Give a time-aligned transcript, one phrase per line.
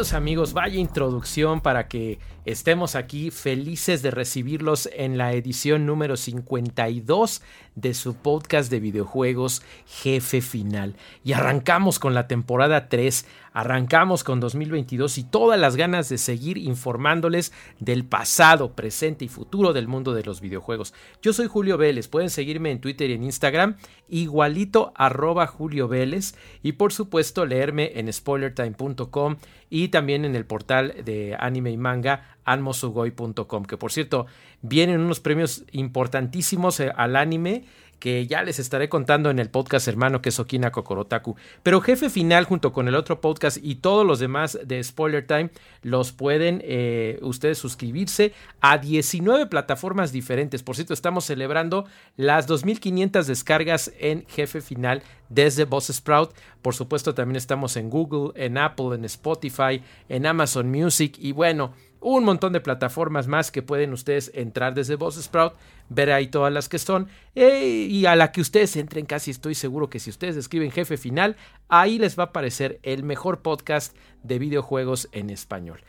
[0.00, 7.42] Amigos, vaya introducción para que estemos aquí felices de recibirlos en la edición número 52
[7.74, 10.96] de su podcast de videojuegos Jefe Final.
[11.22, 16.58] Y arrancamos con la temporada 3, arrancamos con 2022 y todas las ganas de seguir
[16.58, 20.94] informándoles del pasado, presente y futuro del mundo de los videojuegos.
[21.22, 23.76] Yo soy Julio Vélez, pueden seguirme en Twitter y en Instagram,
[24.08, 26.34] igualito arroba Julio Vélez.
[26.62, 29.36] Y por supuesto leerme en spoilertime.com
[29.68, 34.26] y también en el portal de anime y manga almosugoi.com, que por cierto
[34.62, 37.64] vienen unos premios importantísimos eh, al anime
[38.00, 41.36] que ya les estaré contando en el podcast hermano que es Okina Kokorotaku.
[41.62, 45.50] Pero jefe final junto con el otro podcast y todos los demás de Spoiler Time
[45.82, 50.62] los pueden eh, ustedes suscribirse a 19 plataformas diferentes.
[50.62, 56.34] Por cierto, estamos celebrando las 2500 descargas en jefe final desde Boss Sprout.
[56.62, 61.74] Por supuesto, también estamos en Google, en Apple, en Spotify, en Amazon Music y bueno
[62.00, 65.54] un montón de plataformas más que pueden ustedes entrar desde Sprout,
[65.88, 69.54] ver ahí todas las que son eh, y a la que ustedes entren casi estoy
[69.54, 71.36] seguro que si ustedes escriben jefe final,
[71.68, 75.80] ahí les va a aparecer el mejor podcast de videojuegos en español.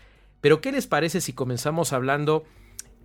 [0.41, 2.43] Pero ¿qué les parece si comenzamos hablando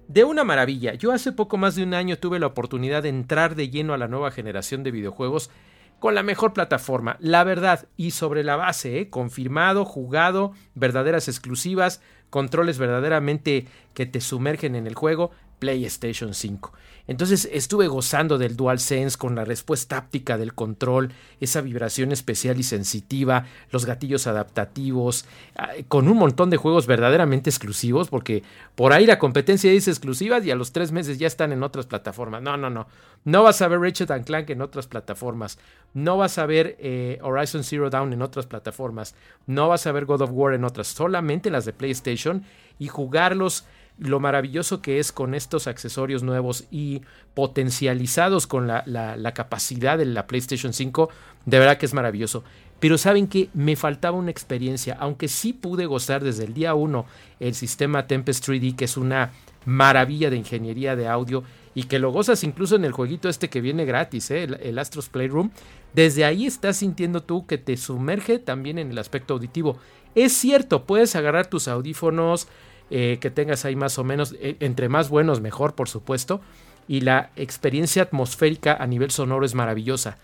[0.08, 0.94] de una maravilla?
[0.94, 3.98] Yo hace poco más de un año tuve la oportunidad de entrar de lleno a
[3.98, 5.50] la nueva generación de videojuegos
[5.98, 9.08] con la mejor plataforma, la verdad, y sobre la base, ¿eh?
[9.08, 16.72] confirmado, jugado, verdaderas exclusivas, controles verdaderamente que te sumergen en el juego, PlayStation 5.
[17.08, 22.64] Entonces estuve gozando del DualSense con la respuesta táctica del control, esa vibración especial y
[22.64, 25.24] sensitiva, los gatillos adaptativos,
[25.56, 28.42] ah, con un montón de juegos verdaderamente exclusivos, porque
[28.74, 31.86] por ahí la competencia dice exclusivas y a los tres meses ya están en otras
[31.86, 32.42] plataformas.
[32.42, 32.88] No, no, no.
[33.24, 35.58] No vas a ver Ratchet Clank en otras plataformas.
[35.94, 39.14] No vas a ver eh, Horizon Zero Dawn en otras plataformas.
[39.46, 40.88] No vas a ver God of War en otras.
[40.88, 42.44] Solamente en las de PlayStation
[42.78, 43.64] y jugarlos
[43.98, 47.02] lo maravilloso que es con estos accesorios nuevos y
[47.34, 51.08] potencializados con la, capacidad de la PlayStation 5,
[51.46, 52.44] de verdad que es maravilloso.
[52.78, 57.06] Pero saben que me faltaba una experiencia, aunque sí pude gozar desde el día 1
[57.40, 59.32] el sistema Tempest 3D, que es una
[59.64, 61.42] maravilla de ingeniería de audio
[61.74, 64.44] y que lo gozas incluso en el jueguito este que viene gratis, ¿eh?
[64.44, 65.50] el, el Astros Playroom.
[65.94, 69.78] Desde ahí estás sintiendo tú que te sumerge también en el aspecto auditivo.
[70.14, 72.48] Es cierto, puedes agarrar tus audífonos,
[72.90, 76.40] eh, que tengas ahí más o menos, eh, entre más buenos mejor, por supuesto,
[76.88, 80.18] y la experiencia atmosférica a nivel sonoro es maravillosa.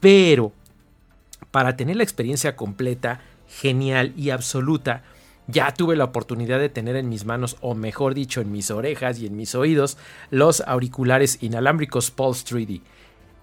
[0.00, 0.52] Pero,
[1.50, 5.02] para tener la experiencia completa, genial y absoluta,
[5.46, 9.18] ya tuve la oportunidad de tener en mis manos, o mejor dicho, en mis orejas
[9.18, 9.98] y en mis oídos,
[10.30, 12.80] los auriculares inalámbricos Pulse 3D.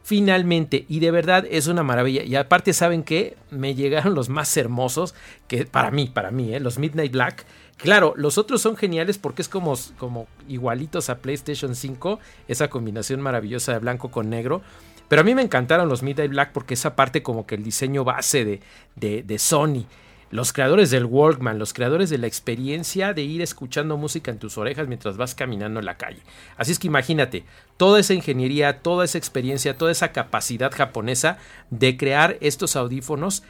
[0.04, 2.24] Finalmente, y de verdad es una maravilla.
[2.24, 5.14] Y aparte, ¿saben que Me llegaron los más hermosos,
[5.48, 6.60] que para mí, para mí, ¿eh?
[6.60, 7.46] los Midnight Black,
[7.82, 13.22] Claro, los otros son geniales porque es como, como igualitos a PlayStation 5, esa combinación
[13.22, 14.62] maravillosa de blanco con negro.
[15.08, 18.04] Pero a mí me encantaron los Midnight Black porque esa parte como que el diseño
[18.04, 18.60] base de,
[18.96, 19.88] de, de Sony
[20.32, 24.58] los creadores del Walkman, los creadores de la experiencia de ir escuchando música en tus
[24.58, 26.22] orejas mientras vas caminando en la calle.
[26.58, 27.44] Así es que imagínate,
[27.78, 31.38] toda esa ingeniería, toda esa experiencia, toda esa capacidad japonesa
[31.70, 33.44] de crear estos audífonos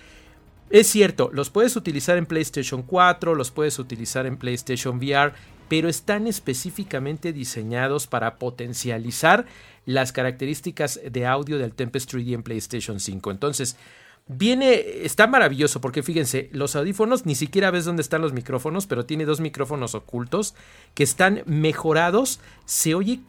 [0.71, 5.33] es cierto, los puedes utilizar en PlayStation 4, los puedes utilizar en PlayStation VR,
[5.67, 9.45] pero están específicamente diseñados para potencializar
[9.85, 13.31] las características de audio del Tempest 3D en PlayStation 5.
[13.31, 13.75] Entonces,
[14.27, 19.05] viene, está maravilloso porque fíjense, los audífonos ni siquiera ves dónde están los micrófonos, pero
[19.05, 20.55] tiene dos micrófonos ocultos
[20.93, 23.19] que están mejorados, se oye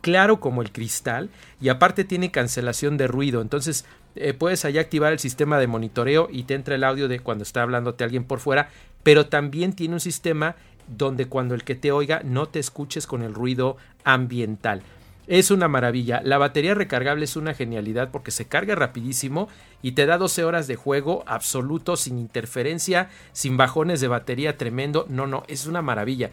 [0.00, 1.30] claro como el cristal
[1.62, 3.40] y aparte tiene cancelación de ruido.
[3.40, 3.86] Entonces
[4.16, 7.42] eh, puedes allá activar el sistema de monitoreo y te entra el audio de cuando
[7.42, 8.68] está hablándote alguien por fuera,
[9.02, 10.56] pero también tiene un sistema
[10.86, 14.82] donde cuando el que te oiga no te escuches con el ruido ambiental.
[15.26, 16.20] Es una maravilla.
[16.22, 19.48] La batería recargable es una genialidad porque se carga rapidísimo
[19.80, 25.06] y te da 12 horas de juego absoluto, sin interferencia, sin bajones de batería tremendo.
[25.08, 26.30] No, no, es una maravilla.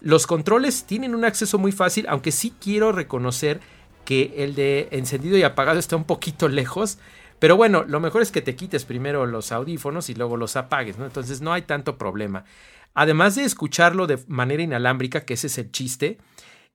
[0.00, 3.60] Los controles tienen un acceso muy fácil, aunque sí quiero reconocer
[4.04, 6.98] que el de encendido y apagado está un poquito lejos.
[7.38, 10.98] Pero bueno, lo mejor es que te quites primero los audífonos y luego los apagues,
[10.98, 11.04] ¿no?
[11.04, 12.44] Entonces no hay tanto problema.
[12.94, 16.18] Además de escucharlo de manera inalámbrica, que ese es el chiste,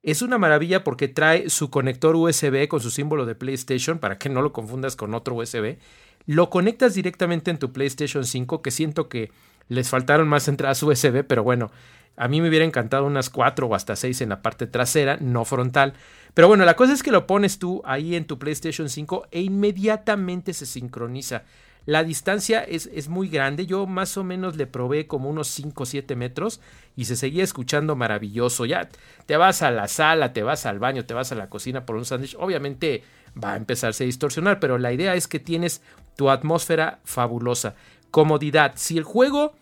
[0.03, 4.29] es una maravilla porque trae su conector USB con su símbolo de PlayStation para que
[4.29, 5.77] no lo confundas con otro USB.
[6.25, 9.31] Lo conectas directamente en tu PlayStation 5, que siento que
[9.67, 11.71] les faltaron más entradas USB, pero bueno,
[12.15, 15.45] a mí me hubiera encantado unas 4 o hasta 6 en la parte trasera, no
[15.45, 15.93] frontal.
[16.33, 19.41] Pero bueno, la cosa es que lo pones tú ahí en tu PlayStation 5 e
[19.41, 21.43] inmediatamente se sincroniza.
[21.85, 23.65] La distancia es, es, muy grande.
[23.65, 26.59] Yo más o menos le probé como unos 5 o 7 metros
[26.95, 28.65] y se seguía escuchando maravilloso.
[28.65, 28.89] Ya
[29.25, 31.95] te vas a la sala, te vas al baño, te vas a la cocina por
[31.95, 32.35] un sándwich.
[32.37, 33.03] Obviamente
[33.41, 35.81] va a empezarse a distorsionar, pero la idea es que tienes
[36.15, 37.75] tu atmósfera fabulosa.
[38.11, 38.73] Comodidad.
[38.75, 39.53] Si el juego,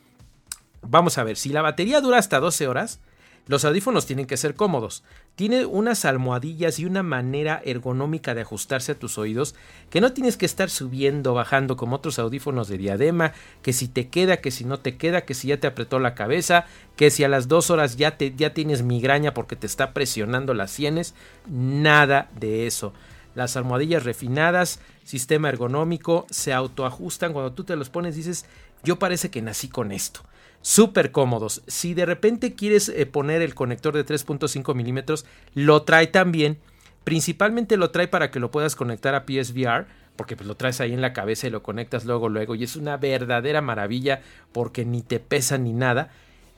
[0.82, 3.00] vamos a ver, si la batería dura hasta 12 horas,
[3.48, 5.04] los audífonos tienen que ser cómodos.
[5.36, 9.56] Tiene unas almohadillas y una manera ergonómica de ajustarse a tus oídos
[9.90, 14.10] que no tienes que estar subiendo, bajando como otros audífonos de diadema, que si te
[14.10, 16.66] queda, que si no te queda, que si ya te apretó la cabeza,
[16.98, 20.54] que si a las dos horas ya, te, ya tienes migraña porque te está presionando
[20.54, 21.16] las sienes.
[21.50, 22.94] Nada de eso.
[23.34, 27.32] Las almohadillas refinadas, sistema ergonómico, se autoajustan.
[27.32, 28.46] Cuando tú te los pones dices,
[28.84, 30.22] yo parece que nací con esto
[30.68, 31.62] súper cómodos.
[31.68, 36.58] Si de repente quieres eh, poner el conector de 3.5 milímetros, lo trae también.
[37.06, 39.88] Principalmente lo trae para que lo puedas conectar a PSVR,
[40.18, 42.54] porque pues, lo traes ahí en la cabeza y lo conectas luego, luego.
[42.54, 44.20] Y es una verdadera maravilla
[44.52, 46.12] porque ni te pesa ni nada.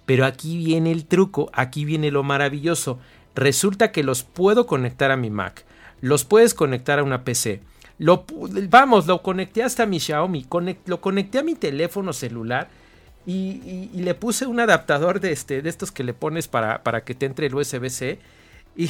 [0.08, 2.98] Pero aquí viene el truco, aquí viene lo maravilloso.
[3.36, 5.66] Resulta que los puedo conectar a mi Mac,
[6.02, 7.62] los puedes conectar a una PC.
[8.00, 8.26] Lo,
[8.70, 10.48] vamos, lo conecté hasta mi Xiaomi,
[10.88, 12.70] lo conecté a mi teléfono celular
[13.26, 17.16] y, le puse un adaptador de, este, de estos que le pones para, para que
[17.16, 18.20] te entre el USB-C.
[18.76, 18.90] Y,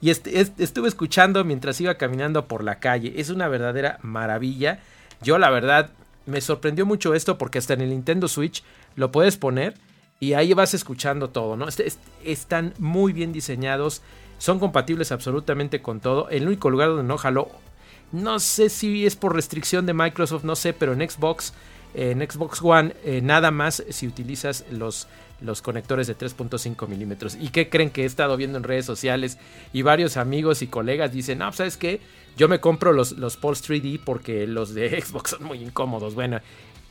[0.00, 3.14] y estuve escuchando mientras iba caminando por la calle.
[3.16, 4.80] Es una verdadera maravilla.
[5.22, 5.90] Yo la verdad
[6.26, 8.62] me sorprendió mucho esto porque hasta en el Nintendo Switch
[8.96, 9.74] lo puedes poner
[10.20, 11.66] y ahí vas escuchando todo, ¿no?
[12.24, 14.02] están muy bien diseñados,
[14.38, 16.28] son compatibles absolutamente con todo.
[16.28, 17.50] El único lugar donde no jaló,
[18.12, 21.52] no sé si es por restricción de Microsoft, no sé, pero en Xbox
[21.94, 25.08] en Xbox One eh, nada más si utilizas los,
[25.40, 27.36] los conectores de 3.5 milímetros.
[27.40, 29.38] ¿Y qué creen que he estado viendo en redes sociales?
[29.72, 32.00] Y varios amigos y colegas dicen, no, pues, ¿sabes qué?
[32.36, 36.14] Yo me compro los, los Pulse 3D porque los de Xbox son muy incómodos.
[36.14, 36.40] Bueno,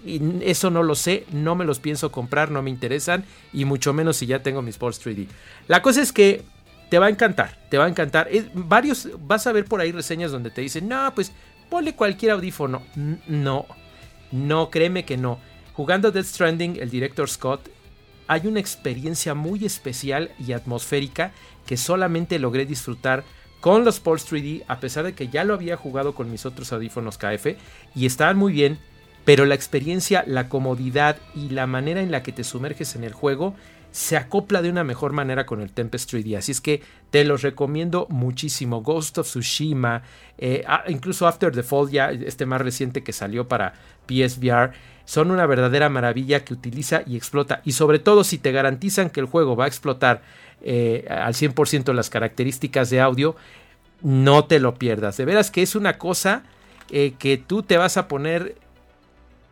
[0.06, 3.26] y eso no lo sé, no me los pienso comprar, no me interesan.
[3.54, 5.28] Y mucho menos si ya tengo mis Pulse 3D.
[5.68, 6.44] La cosa es que
[6.90, 8.30] te va a encantar, te va a encantar.
[8.54, 11.32] varios, vas a ver por ahí reseñas donde te dicen, no, pues
[11.70, 12.84] ponle cualquier audífono.
[13.28, 13.66] no
[14.32, 15.40] no, créeme que no.
[15.74, 17.70] Jugando Death Stranding, el director Scott,
[18.28, 21.32] hay una experiencia muy especial y atmosférica
[21.66, 23.24] que solamente logré disfrutar
[23.62, 26.72] con los Pulse 3D, a pesar de que ya lo había jugado con mis otros
[26.74, 27.48] audífonos KF
[27.96, 28.80] y estaban muy bien,
[29.26, 33.14] pero la experiencia, la comodidad y la manera en la que te sumerges en el
[33.14, 33.56] juego
[33.98, 36.38] se acopla de una mejor manera con el Tempest 3D.
[36.38, 38.84] Así es que te los recomiendo muchísimo.
[38.84, 40.04] Ghost of Tsushima,
[40.38, 43.74] eh, ah, incluso After the Fall, ya este más reciente que salió para
[44.06, 44.74] PSVR,
[45.04, 47.64] son una verdadera maravilla que utiliza y explota.
[47.66, 50.22] Y sobre todo si te garantizan que el juego va a explotar
[50.62, 53.36] eh, al 100% las características de audio,
[54.04, 55.18] no te lo pierdas.
[55.18, 56.44] De veras que es una cosa
[56.92, 58.58] eh, que tú te vas a poner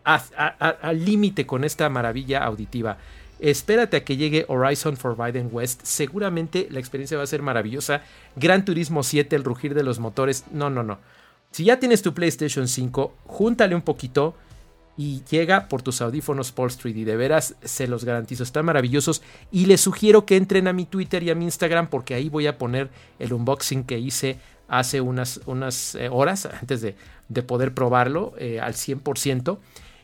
[0.04, 3.00] al límite con esta maravilla auditiva.
[3.40, 5.82] Espérate a que llegue Horizon Forbidden West.
[5.84, 8.02] Seguramente la experiencia va a ser maravillosa.
[8.36, 10.46] Gran Turismo 7, el rugir de los motores.
[10.52, 11.00] No, no, no.
[11.52, 14.36] Si ya tienes tu PlayStation 5, júntale un poquito
[14.98, 17.04] y llega por tus audífonos Pulse 3D.
[17.04, 19.22] De veras, se los garantizo, están maravillosos.
[19.52, 22.48] Y les sugiero que entren a mi Twitter y a mi Instagram porque ahí voy
[22.48, 22.90] a poner
[23.20, 24.38] el unboxing que hice
[24.68, 26.96] hace unas, unas eh, horas antes de,
[27.44, 29.58] poder probarlo eh, al 100%.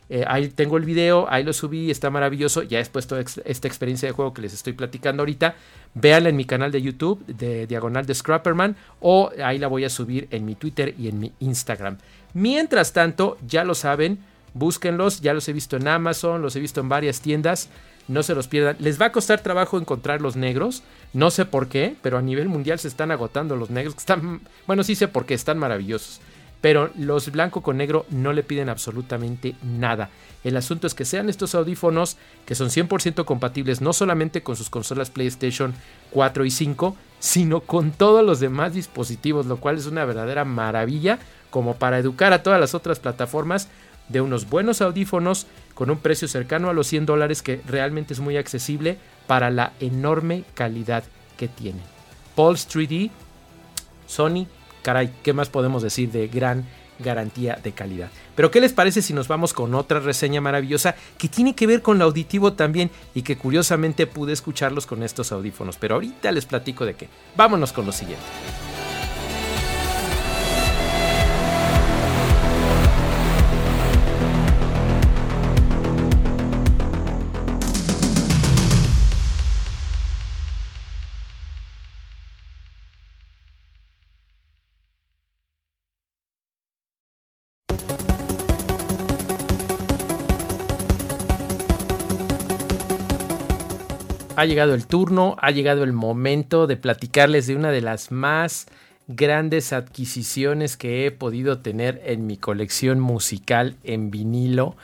[0.08, 2.62] Eh, ahí tengo el video, ahí lo subí, está maravilloso.
[2.62, 5.54] Ya he puesto esta experiencia de juego que les estoy platicando ahorita.
[5.94, 9.90] Véanla en mi canal de YouTube de Diagonal de Scrapperman o ahí la voy a
[9.90, 11.98] subir en mi Twitter y en mi Instagram.
[12.34, 14.18] Mientras tanto, ya lo saben,
[14.54, 17.68] búsquenlos, ya los he visto en Amazon, los he visto en varias tiendas.
[18.08, 18.76] No se los pierdan.
[18.80, 20.82] Les va a costar trabajo encontrar los negros.
[21.12, 23.96] No sé por qué, pero a nivel mundial se están agotando los negros.
[24.66, 26.20] bueno, sí sé por qué, están maravillosos
[26.62, 30.08] pero los blanco con negro no le piden absolutamente nada.
[30.44, 32.16] El asunto es que sean estos audífonos
[32.46, 35.74] que son 100% compatibles no solamente con sus consolas PlayStation
[36.12, 41.18] 4 y 5, sino con todos los demás dispositivos, lo cual es una verdadera maravilla
[41.50, 43.68] como para educar a todas las otras plataformas
[44.08, 48.20] de unos buenos audífonos con un precio cercano a los 100 dólares que realmente es
[48.20, 51.02] muy accesible para la enorme calidad
[51.36, 51.82] que tienen.
[52.36, 53.10] Pulse 3D,
[54.06, 54.46] Sony
[54.82, 56.66] caray, ¿qué más podemos decir de gran
[57.02, 58.10] garantía de calidad.
[58.34, 61.82] Pero ¿qué les parece si nos vamos con otra reseña maravillosa que tiene que ver
[61.82, 65.76] con lo auditivo también y que curiosamente pude escucharlos con estos audífonos?
[65.76, 67.08] Pero ahorita les platico de qué.
[67.36, 68.24] Vámonos con lo siguiente.
[94.36, 98.66] Ha llegado el turno, ha llegado el momento de platicarles de una de las más
[99.08, 104.76] grandes adquisiciones que he podido tener en mi colección musical en vinilo.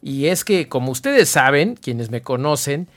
[0.00, 2.88] Y es que, como ustedes saben, quienes me conocen,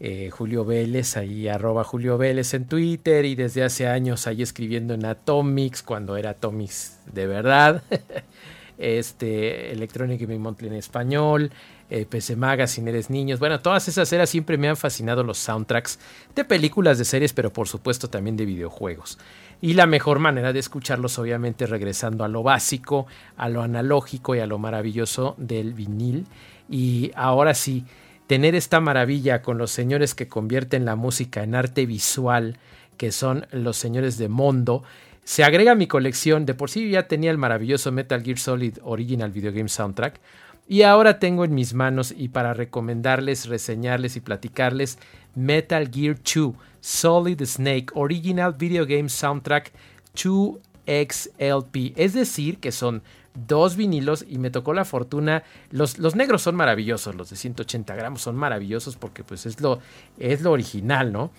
[0.00, 4.94] eh, Julio Vélez, ahí arroba Julio Vélez en Twitter y desde hace años ahí escribiendo
[4.94, 7.82] en Atomics, cuando era Atomics de verdad,
[8.78, 11.50] este, Electronic Gaming Monthly en español,
[11.90, 13.40] eh, PC Magazine, Eres Niños.
[13.40, 15.98] Bueno, todas esas eras siempre me han fascinado los soundtracks
[16.34, 19.18] de películas, de series, pero por supuesto también de videojuegos.
[19.60, 24.40] Y la mejor manera de escucharlos, obviamente, regresando a lo básico, a lo analógico y
[24.40, 26.26] a lo maravilloso del vinil.
[26.68, 27.84] Y ahora sí,
[28.26, 32.58] tener esta maravilla con los señores que convierten la música en arte visual,
[32.96, 34.84] que son los señores de Mondo,
[35.24, 36.46] se agrega a mi colección.
[36.46, 40.20] De por sí ya tenía el maravilloso Metal Gear Solid Original Video Game Soundtrack
[40.68, 44.98] y ahora tengo en mis manos y para recomendarles, reseñarles y platicarles
[45.34, 49.72] Metal Gear 2 Solid Snake Original Video Game Soundtrack
[50.14, 51.94] 2XLP.
[51.96, 53.02] Es decir, que son
[53.46, 55.42] dos vinilos y me tocó la fortuna.
[55.70, 59.80] Los, los, negros son maravillosos, los de 180 gramos son maravillosos porque pues es lo,
[60.18, 61.30] es lo original, ¿no?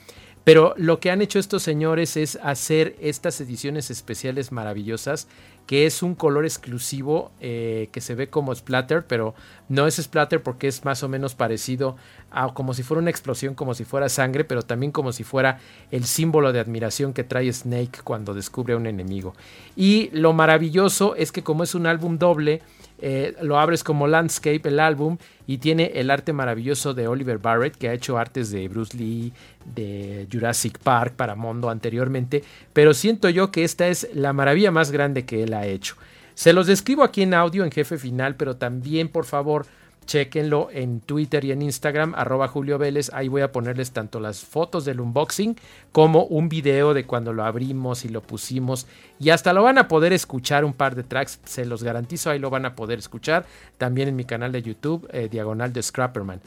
[0.43, 5.27] Pero lo que han hecho estos señores es hacer estas ediciones especiales maravillosas
[5.69, 9.35] que es un color exclusivo eh, que se ve como splatter, pero
[9.67, 11.95] no es splatter porque es más o menos parecido
[12.31, 15.59] a como si fuera una explosión, como si fuera sangre, pero también como si fuera
[15.91, 19.35] el símbolo de admiración que trae Snake cuando descubre a un enemigo.
[19.75, 22.63] Y lo maravilloso es que como es un álbum doble,
[23.01, 27.75] eh, lo abres como landscape el álbum y tiene el arte maravilloso de Oliver Barrett
[27.75, 29.33] que ha hecho artes de Bruce Lee,
[29.65, 34.91] de Jurassic Park para Mondo anteriormente, pero siento yo que esta es la maravilla más
[34.91, 35.95] grande que él ha hecho.
[36.33, 39.65] Se los describo aquí en audio en jefe final, pero también por favor
[40.09, 43.11] Chequenlo en Twitter y en Instagram, arroba Julio Vélez.
[43.13, 45.55] Ahí voy a ponerles tanto las fotos del unboxing
[45.91, 48.87] como un video de cuando lo abrimos y lo pusimos.
[49.19, 52.39] Y hasta lo van a poder escuchar un par de tracks, se los garantizo, ahí
[52.39, 53.45] lo van a poder escuchar.
[53.77, 56.41] También en mi canal de YouTube, eh, Diagonal de Scrapperman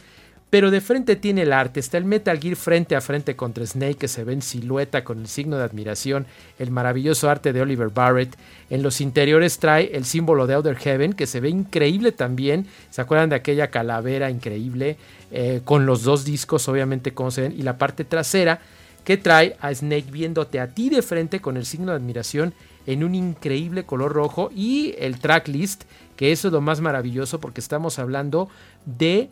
[0.52, 1.80] pero de frente tiene el arte.
[1.80, 5.20] Está el Metal Gear frente a frente contra Snake que se ve en silueta con
[5.20, 6.26] el signo de admiración,
[6.58, 8.36] el maravilloso arte de Oliver Barrett.
[8.68, 12.66] En los interiores trae el símbolo de Outer Heaven que se ve increíble también.
[12.90, 14.98] ¿Se acuerdan de aquella calavera increíble?
[15.30, 17.54] Eh, con los dos discos obviamente como se ven.
[17.58, 18.60] Y la parte trasera
[19.04, 22.52] que trae a Snake viéndote a ti de frente con el signo de admiración
[22.86, 27.62] en un increíble color rojo y el tracklist, que eso es lo más maravilloso porque
[27.62, 28.50] estamos hablando
[28.84, 29.30] de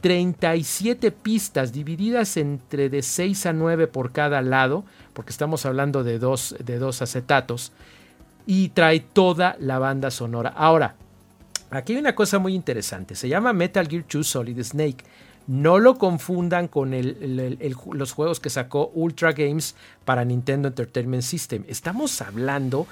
[0.00, 6.18] 37 pistas divididas entre de 6 a 9 por cada lado, porque estamos hablando de
[6.18, 7.72] dos, de dos acetatos,
[8.46, 10.50] y trae toda la banda sonora.
[10.56, 10.94] Ahora,
[11.70, 15.04] aquí hay una cosa muy interesante, se llama Metal Gear 2 Solid Snake.
[15.46, 16.92] No lo confundan con
[17.92, 21.64] los juegos que sacó Ultra Games para Nintendo Entertainment System.
[21.66, 22.86] Estamos hablando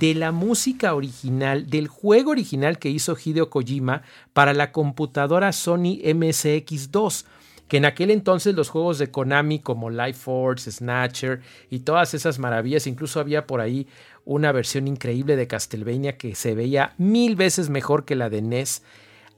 [0.00, 4.02] de la música original, del juego original que hizo Hideo Kojima
[4.32, 7.24] para la computadora Sony MSX2
[7.70, 11.40] que en aquel entonces los juegos de Konami como Life Force, Snatcher
[11.70, 13.86] y todas esas maravillas, incluso había por ahí
[14.24, 18.82] una versión increíble de Castlevania que se veía mil veces mejor que la de NES.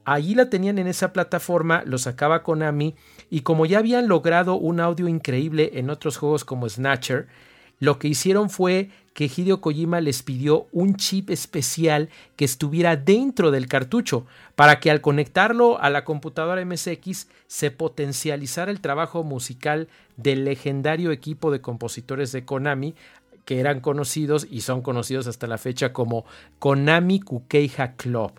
[0.05, 2.95] Allí la tenían en esa plataforma, lo sacaba Konami
[3.29, 7.27] y como ya habían logrado un audio increíble en otros juegos como Snatcher,
[7.79, 13.51] lo que hicieron fue que Hideo Kojima les pidió un chip especial que estuviera dentro
[13.51, 19.87] del cartucho para que al conectarlo a la computadora MSX se potencializara el trabajo musical
[20.17, 22.95] del legendario equipo de compositores de Konami
[23.45, 26.25] que eran conocidos y son conocidos hasta la fecha como
[26.59, 28.31] Konami Kukeiha Club.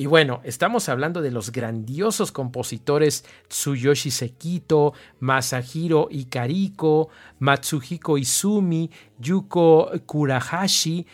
[0.00, 7.08] Y bueno, estamos hablando de los grandiosos compositores Tsuyoshi Sekito, Masahiro Ikariko,
[7.40, 8.88] Matsuhiko Izumi,
[9.18, 11.04] Yuko Kurahashi,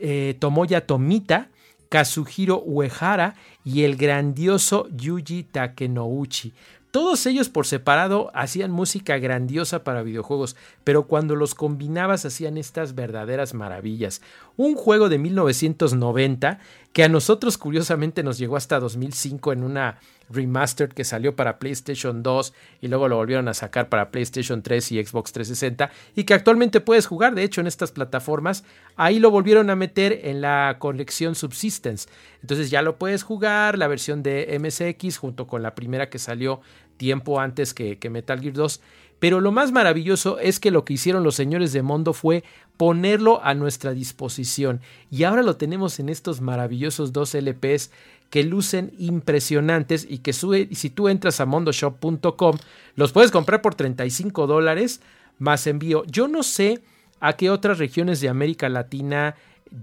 [0.00, 1.50] eh, Tomoya Tomita,
[1.90, 3.34] Kazuhiro Uehara
[3.66, 6.54] y el grandioso Yuji Takenouchi.
[6.90, 12.96] Todos ellos por separado hacían música grandiosa para videojuegos, pero cuando los combinabas hacían estas
[12.96, 14.22] verdaderas maravillas.
[14.56, 16.58] Un juego de 1990
[16.92, 22.22] que a nosotros curiosamente nos llegó hasta 2005 en una remastered que salió para PlayStation
[22.22, 26.34] 2 y luego lo volvieron a sacar para PlayStation 3 y Xbox 360 y que
[26.34, 28.64] actualmente puedes jugar de hecho en estas plataformas.
[28.96, 32.08] Ahí lo volvieron a meter en la colección Subsistence.
[32.40, 36.60] Entonces ya lo puedes jugar, la versión de MSX junto con la primera que salió
[36.96, 38.80] tiempo antes que, Metal Gear 2.
[39.18, 42.44] Pero lo más maravilloso es que lo que hicieron los señores de Mondo fue
[42.76, 44.80] ponerlo a nuestra disposición.
[45.10, 47.90] Y ahora lo tenemos en estos maravillosos dos LPs
[48.30, 52.56] que lucen impresionantes y que sube, si tú entras a mondoshop.com
[52.94, 55.00] los puedes comprar por 35 dólares
[55.38, 56.04] más envío.
[56.06, 56.82] Yo no sé
[57.18, 59.34] a qué otras regiones de América Latina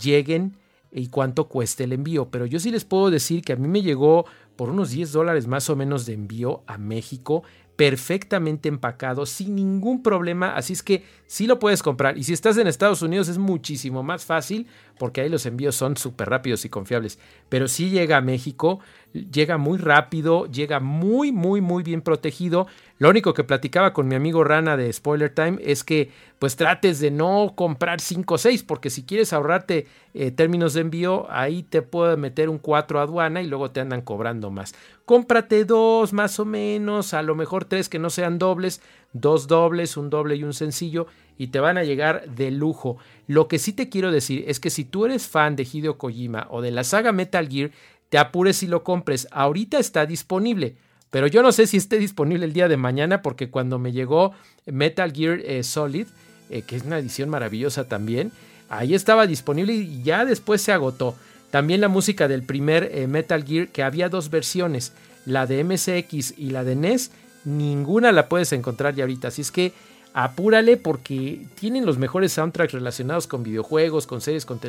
[0.01, 0.58] lleguen
[0.92, 3.82] y cuánto cueste el envío, pero yo sí les puedo decir que a mí me
[3.82, 4.25] llegó
[4.56, 7.44] por unos 10 dólares más o menos de envío a México
[7.78, 12.18] perfectamente empacado, sin ningún problema, así es que sí lo puedes comprar.
[12.18, 14.68] Y si estás en Estados Unidos es muchísimo más fácil
[14.98, 17.20] porque ahí los envíos son súper rápidos y confiables.
[17.50, 18.80] Pero si llega a México,
[19.14, 22.68] llega muy rápido, llega muy, muy, muy bien protegido.
[23.00, 27.00] Lo único que platicaba con mi amigo Rana de Spoiler Time es que pues trates
[27.00, 31.64] de no comprar 5 o 6 porque si quieres ahorrarte eh, términos de envío, ahí
[31.64, 34.74] te puede meter un 4 aduana y luego te andan cobrando más.
[35.06, 38.82] Cómprate dos más o menos, a lo mejor tres que no sean dobles,
[39.14, 42.98] dos dobles, un doble y un sencillo y te van a llegar de lujo.
[43.28, 46.48] Lo que sí te quiero decir es que si tú eres fan de Hideo Kojima
[46.50, 47.72] o de la saga Metal Gear,
[48.10, 49.28] te apures y lo compres.
[49.32, 50.76] Ahorita está disponible.
[51.10, 54.34] Pero yo no sé si esté disponible el día de mañana porque cuando me llegó
[54.66, 56.08] Metal Gear eh, Solid,
[56.50, 58.32] eh, que es una edición maravillosa también,
[58.70, 61.16] ahí estaba disponible y ya después se agotó.
[61.50, 64.92] También la música del primer eh, Metal Gear, que había dos versiones,
[65.26, 67.12] la de MSX y la de NES,
[67.46, 69.30] ninguna la puedes encontrar ya ahorita.
[69.30, 69.72] Así es que
[70.18, 74.60] apúrale porque tienen los mejores soundtracks relacionados con videojuegos, con series, con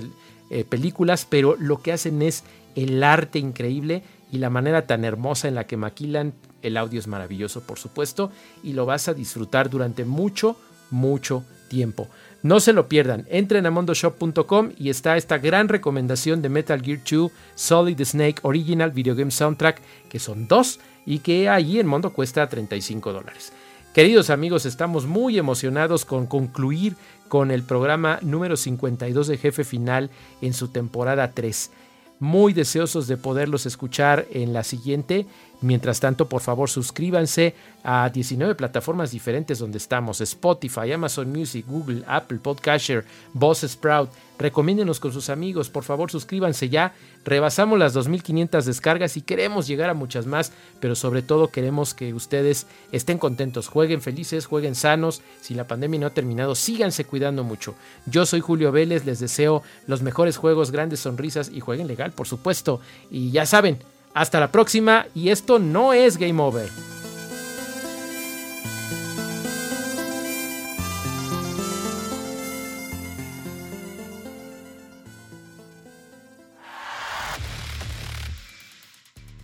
[0.50, 2.44] eh, películas, pero lo que hacen es
[2.76, 6.34] el arte increíble y la manera tan hermosa en la que maquilan.
[6.60, 8.30] El audio es maravilloso, por supuesto,
[8.62, 10.58] y lo vas a disfrutar durante mucho,
[10.90, 12.08] mucho tiempo.
[12.42, 17.00] No se lo pierdan, entren a mondoshop.com y está esta gran recomendación de Metal Gear
[17.10, 22.12] 2 Solid Snake Original Video Game Soundtrack, que son dos y que allí en Mondo
[22.12, 23.50] cuesta 35 dólares.
[23.98, 26.94] Queridos amigos, estamos muy emocionados con concluir
[27.26, 31.72] con el programa número 52 de Jefe Final en su temporada 3
[32.20, 35.26] muy deseosos de poderlos escuchar en la siguiente.
[35.60, 42.04] Mientras tanto, por favor, suscríbanse a 19 plataformas diferentes donde estamos: Spotify, Amazon Music, Google,
[42.06, 44.10] Apple, Podcaster, Boss Sprout.
[44.38, 46.94] Recomiéndenos con sus amigos, por favor, suscríbanse ya.
[47.24, 52.14] Rebasamos las 2500 descargas y queremos llegar a muchas más, pero sobre todo queremos que
[52.14, 55.22] ustedes estén contentos, jueguen felices, jueguen sanos.
[55.40, 57.74] Si la pandemia no ha terminado, síganse cuidando mucho.
[58.06, 62.28] Yo soy Julio Vélez, les deseo los mejores juegos, grandes sonrisas y jueguen legal, por
[62.28, 62.80] supuesto.
[63.10, 63.78] Y ya saben,
[64.18, 66.68] hasta la próxima y esto no es Game Over.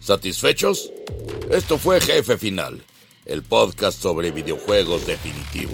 [0.00, 0.92] ¿Satisfechos?
[1.50, 2.82] Esto fue Jefe Final,
[3.26, 5.72] el podcast sobre videojuegos definitivo.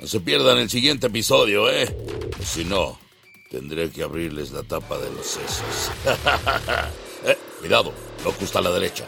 [0.00, 1.94] No se pierdan el siguiente episodio, ¿eh?
[2.42, 2.98] Si no,
[3.50, 5.90] tendré que abrirles la tapa de los sesos.
[7.62, 7.92] cuidado.
[8.24, 9.06] Loco está a la derecha.